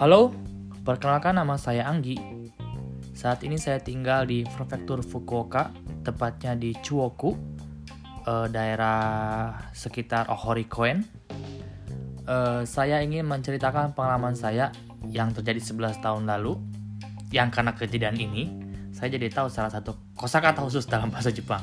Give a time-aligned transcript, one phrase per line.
[0.00, 0.32] Halo,
[0.80, 2.16] perkenalkan nama saya Anggi.
[3.12, 7.36] Saat ini saya tinggal di Prefektur Fukuoka, tepatnya di Chuoku,
[8.24, 11.04] eh, daerah sekitar Ohorikoen.
[12.24, 14.72] Eh, saya ingin menceritakan pengalaman saya
[15.04, 16.56] yang terjadi 11 tahun lalu,
[17.28, 18.48] yang karena kejadian ini,
[18.96, 21.60] saya jadi tahu salah satu kosakata khusus dalam bahasa Jepang.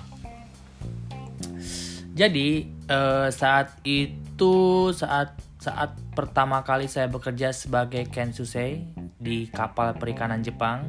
[2.13, 8.87] Jadi eh, saat itu saat saat pertama kali saya bekerja sebagai kensusei
[9.19, 10.87] di kapal perikanan Jepang,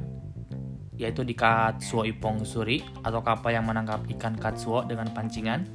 [0.95, 5.67] yaitu di Katsuo Ipong Suri atau kapal yang menangkap ikan katsuo dengan pancingan.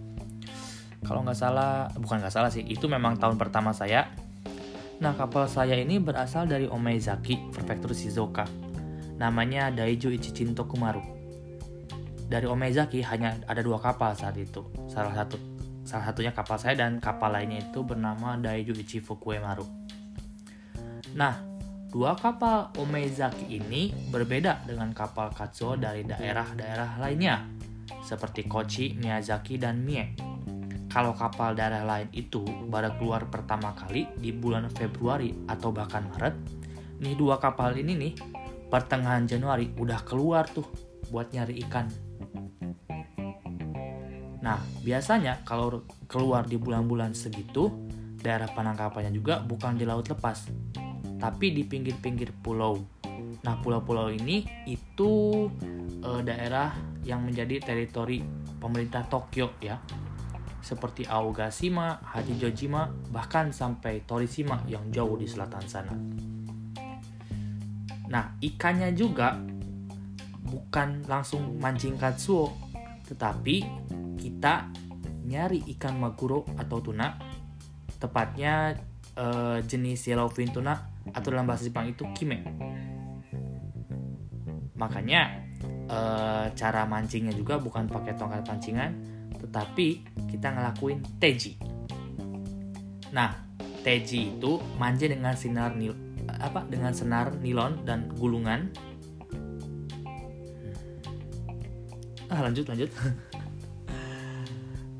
[1.03, 4.07] Kalau nggak salah, bukan nggak salah sih, itu memang tahun pertama saya.
[5.03, 8.47] Nah, kapal saya ini berasal dari Omeizaki, prefektur Shizuoka.
[9.19, 11.03] Namanya Daiju Ichichin Tokumaru.
[12.31, 14.63] Dari Omeizaki hanya ada dua kapal saat itu.
[14.87, 15.35] Salah satu
[15.83, 19.67] salah satunya kapal saya dan kapal lainnya itu bernama Daiju Ichi Fukuemaru.
[21.13, 21.37] Nah,
[21.91, 27.45] dua kapal Omeizaki ini berbeda dengan kapal Katsuo dari daerah-daerah lainnya,
[28.01, 30.17] seperti Kochi, Miyazaki, dan Mie.
[30.89, 36.35] Kalau kapal daerah lain itu baru keluar pertama kali di bulan Februari atau bahkan Maret,
[37.01, 38.13] nih dua kapal ini nih
[38.69, 40.65] pertengahan Januari udah keluar tuh
[41.09, 41.89] buat nyari ikan.
[44.43, 47.71] Nah, biasanya kalau keluar di bulan-bulan segitu,
[48.19, 50.51] daerah penangkapannya juga bukan di laut lepas,
[51.15, 52.75] tapi di pinggir-pinggir pulau.
[53.43, 55.47] Nah, pulau-pulau ini itu
[56.03, 56.75] e, daerah
[57.07, 58.19] yang menjadi teritori
[58.59, 59.79] pemerintah Tokyo ya.
[60.63, 65.95] Seperti Aogashima, Hachijojima, bahkan sampai Torishima yang jauh di selatan sana.
[68.07, 69.39] Nah, ikannya juga
[70.47, 72.51] bukan langsung mancing katsuo,
[73.07, 73.67] tetapi
[74.23, 74.71] kita
[75.27, 77.19] nyari ikan maguro atau tuna,
[77.99, 78.79] tepatnya
[79.19, 80.79] uh, jenis yellowfin tuna
[81.11, 82.39] atau dalam bahasa Jepang itu kime.
[84.79, 85.43] Makanya
[85.91, 88.91] uh, cara mancingnya juga bukan pakai tongkat pancingan,
[89.43, 91.59] tetapi kita ngelakuin teji.
[93.11, 93.35] Nah,
[93.83, 95.91] teji itu mancing dengan sinar nil
[96.23, 98.71] apa dengan senar nilon dan gulungan.
[102.31, 102.89] Ah, lanjut lanjut.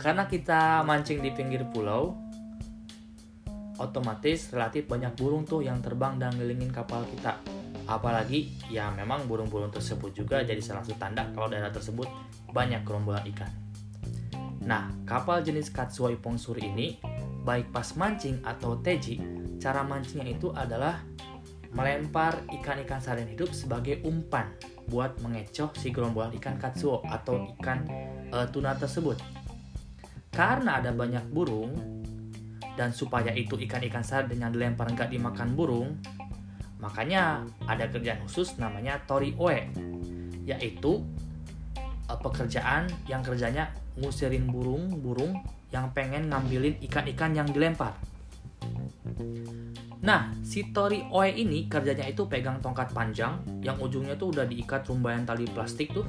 [0.04, 2.12] Karena kita mancing di pinggir pulau,
[3.80, 7.40] otomatis relatif banyak burung tuh yang terbang dan ngelilingin kapal kita.
[7.88, 12.12] Apalagi ya memang burung-burung tersebut juga jadi salah satu tanda kalau daerah tersebut
[12.52, 13.48] banyak gerombolan ikan.
[14.68, 17.00] Nah, kapal jenis Katsuo Ipong Suri ini,
[17.48, 19.20] baik pas mancing atau teji,
[19.56, 21.00] cara mancingnya itu adalah
[21.76, 24.52] melempar ikan-ikan sarian hidup sebagai umpan
[24.88, 27.84] buat mengecoh si gerombolan ikan katsuo atau ikan
[28.30, 29.43] e, tuna tersebut.
[30.34, 31.72] Karena ada banyak burung,
[32.74, 36.02] dan supaya itu ikan-ikan sarden yang dilempar nggak dimakan burung,
[36.82, 39.70] makanya ada kerjaan khusus namanya tori oe,
[40.44, 41.06] yaitu
[42.10, 43.70] uh, pekerjaan yang kerjanya
[44.02, 45.38] ngusirin burung-burung
[45.70, 47.94] yang pengen ngambilin ikan-ikan yang dilempar.
[50.04, 54.84] Nah, si Tori Oe ini kerjanya itu pegang tongkat panjang yang ujungnya tuh udah diikat
[54.92, 56.04] rumbayan tali plastik tuh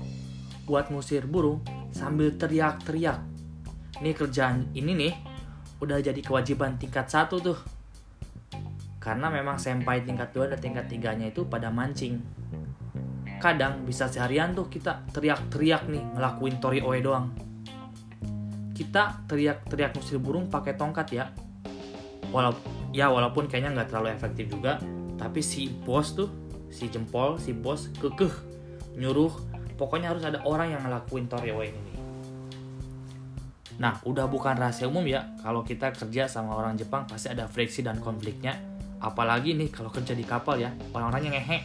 [0.66, 1.62] buat ngusir burung
[1.94, 3.22] sambil teriak-teriak
[4.02, 5.14] ini kerjaan ini nih
[5.78, 7.58] udah jadi kewajiban tingkat satu tuh.
[8.98, 12.18] Karena memang sampai tingkat dua dan tingkat tiganya itu pada mancing.
[13.36, 17.28] Kadang bisa seharian tuh kita teriak-teriak nih ngelakuin tori oe doang.
[18.72, 21.28] Kita teriak-teriak musil burung pakai tongkat ya.
[22.32, 22.56] Walau
[22.96, 24.80] ya walaupun kayaknya nggak terlalu efektif juga
[25.14, 26.30] tapi si bos tuh
[26.70, 28.32] si jempol si bos kekeh
[28.96, 29.30] nyuruh.
[29.74, 31.93] Pokoknya harus ada orang yang ngelakuin tori oe ini
[33.74, 37.82] Nah, udah bukan rahasia umum ya, kalau kita kerja sama orang Jepang pasti ada friksi
[37.82, 38.54] dan konfliknya.
[39.02, 41.58] Apalagi nih kalau kerja di kapal ya, orang-orangnya ngehe.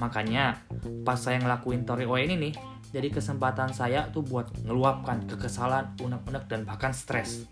[0.00, 0.56] Makanya,
[1.04, 2.52] pas saya ngelakuin Tori Oe ini nih,
[2.88, 7.44] jadi kesempatan saya tuh buat ngeluapkan kekesalan, unek-unek, dan bahkan stres.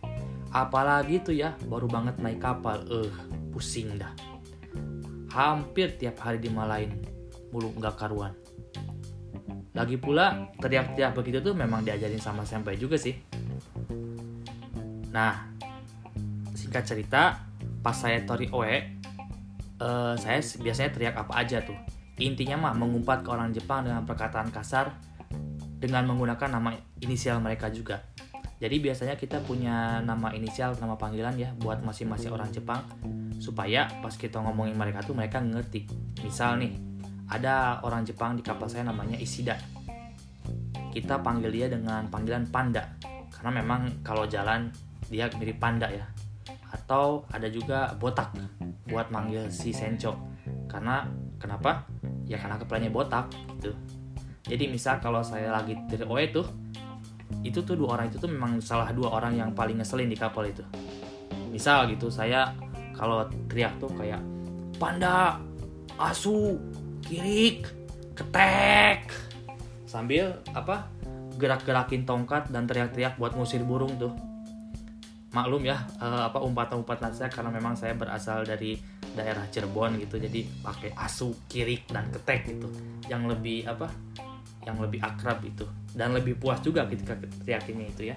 [0.49, 3.13] Apalagi tuh ya, baru banget naik kapal, eh, uh,
[3.53, 4.17] pusing dah.
[5.29, 6.97] Hampir tiap hari dimalain,
[7.53, 8.33] mulu nggak karuan.
[9.77, 13.28] Lagi pula, teriak-teriak begitu tuh memang diajarin sama sampai juga sih
[15.15, 15.49] Nah,
[16.53, 17.41] singkat cerita,
[17.81, 18.77] pas saya tori oe,
[19.81, 21.77] uh, saya biasanya teriak apa aja tuh.
[22.19, 24.91] Intinya mah mengumpat ke orang Jepang dengan perkataan kasar
[25.79, 28.03] dengan menggunakan nama inisial mereka juga.
[28.59, 32.83] Jadi biasanya kita punya nama inisial, nama panggilan ya buat masing-masing orang Jepang
[33.39, 35.87] supaya pas kita ngomongin mereka tuh mereka ngerti.
[36.27, 36.75] Misal nih,
[37.31, 39.55] ada orang Jepang di kapal saya namanya Isida.
[40.91, 42.99] Kita panggil dia dengan panggilan Panda
[43.31, 44.75] karena memang kalau jalan
[45.09, 46.05] dia mirip panda ya.
[46.69, 48.33] Atau ada juga botak
[48.89, 50.17] buat manggil si Sencho
[50.69, 51.09] karena
[51.41, 51.85] kenapa?
[52.29, 53.73] Ya karena kepalanya botak gitu.
[54.49, 56.47] Jadi misal kalau saya lagi dari OE tuh
[57.45, 60.45] itu tuh dua orang itu tuh memang salah dua orang yang paling ngeselin di kapal
[60.49, 60.65] itu.
[61.53, 62.53] Misal gitu saya
[62.97, 64.21] kalau teriak tuh kayak
[64.77, 65.41] panda
[65.97, 66.57] asu
[67.05, 67.69] kirik
[68.13, 69.09] ketek.
[69.89, 70.89] Sambil apa
[71.41, 74.13] gerak-gerakin tongkat dan teriak-teriak buat ngusir burung tuh
[75.29, 78.81] maklum ya uh, apa umpatan-umpatan saya karena memang saya berasal dari
[79.13, 80.17] daerah Cirebon gitu.
[80.17, 82.69] Jadi pakai asu kirik dan ketek gitu.
[83.09, 83.89] Yang lebih apa
[84.65, 85.65] yang lebih akrab itu.
[85.93, 88.17] Dan lebih puas juga ketika teriakinnya itu ya.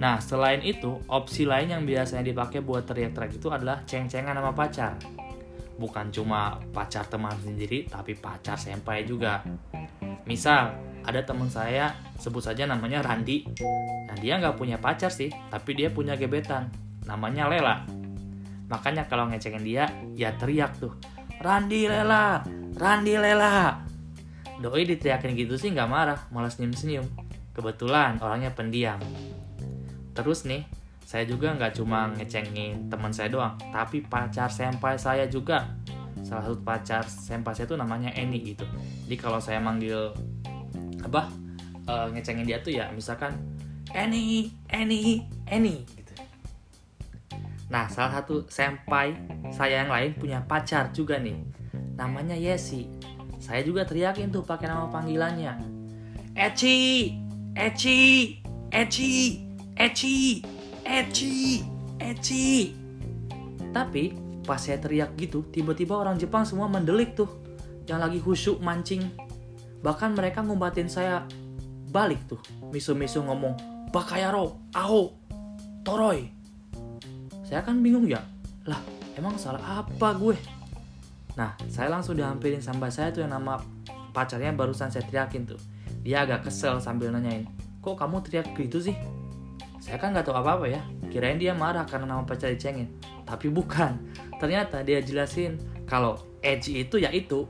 [0.00, 4.96] Nah selain itu opsi lain yang biasanya dipakai buat teriak-teriak itu adalah ceng-cengan sama pacar
[5.74, 9.42] bukan cuma pacar teman sendiri tapi pacar senpai juga.
[10.24, 10.74] Misal
[11.04, 13.44] ada teman saya sebut saja namanya Randi.
[14.08, 16.70] Nah dia nggak punya pacar sih tapi dia punya gebetan.
[17.04, 17.84] Namanya Lela.
[18.70, 19.84] Makanya kalau ngecengin dia
[20.16, 20.96] ya teriak tuh
[21.42, 22.40] Randi Lela
[22.74, 23.82] Randi Lela.
[24.58, 27.04] Doi diteriakin gitu sih nggak marah malah senyum-senyum
[27.54, 28.98] kebetulan orangnya pendiam.
[30.14, 30.66] Terus nih
[31.04, 35.68] saya juga nggak cuma ngecengin teman saya doang tapi pacar senpai saya juga.
[36.24, 38.64] Salah satu pacar senpai saya itu namanya Eni gitu.
[39.04, 40.10] Jadi kalau saya manggil
[41.04, 41.28] apa
[41.84, 43.36] uh, ngecengin dia tuh ya misalkan
[43.92, 46.12] Eni Eni Eni gitu.
[47.68, 49.12] Nah salah satu senpai
[49.52, 51.36] saya yang lain punya pacar juga nih.
[52.00, 52.88] Namanya Yesi.
[53.36, 55.60] Saya juga teriakin tuh pakai nama panggilannya.
[56.32, 57.12] Eci
[57.52, 58.00] Eci
[58.72, 59.12] Eci
[59.76, 60.53] Eci
[60.84, 61.64] Eci
[61.98, 62.70] Eci.
[63.74, 64.14] Tapi
[64.44, 67.28] pas saya teriak gitu tiba-tiba orang Jepang semua mendelik tuh.
[67.88, 69.08] Yang lagi khusyuk mancing.
[69.82, 71.24] Bahkan mereka ngumbatin saya
[71.90, 72.40] balik tuh.
[72.70, 73.56] Misu-misu ngomong
[73.94, 75.14] bakayaro aho
[75.86, 76.26] toroy
[77.46, 78.18] saya kan bingung ya
[78.66, 78.82] lah
[79.14, 80.34] emang salah apa gue?
[81.38, 83.62] Nah saya langsung dihampirin sampai saya tuh yang nama
[84.10, 85.60] pacarnya barusan saya teriakin tuh.
[86.02, 87.46] Dia agak kesel sambil nanyain
[87.84, 88.96] kok kamu teriak gitu sih
[89.84, 90.80] saya kan nggak tahu apa-apa ya.
[91.12, 92.88] Kirain dia marah karena nama pacar dicengin.
[93.28, 94.00] Tapi bukan.
[94.40, 97.44] Ternyata dia jelasin kalau edgy itu ya itu.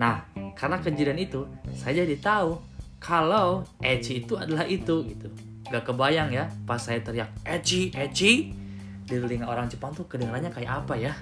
[0.00, 0.24] Nah
[0.56, 1.44] karena kejadian itu
[1.76, 2.56] saya jadi tahu
[2.96, 5.28] kalau edgy itu adalah itu gitu.
[5.68, 8.56] Gak kebayang ya pas saya teriak edgy edgy
[9.04, 11.12] di telinga orang Jepang tuh kedengarannya kayak apa ya